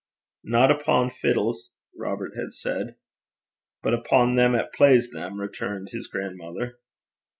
[0.43, 2.95] 'Nae upo' fiddles,' Robert had said.
[3.83, 6.79] 'But upo' them 'at plays them,' returned his grandmother.